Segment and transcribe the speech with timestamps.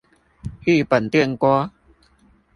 [0.65, 1.71] 日本電鍋